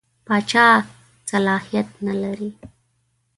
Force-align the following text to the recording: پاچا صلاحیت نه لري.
پاچا 0.27 0.67
صلاحیت 1.29 1.87
نه 2.05 2.13
لري. 2.21 2.49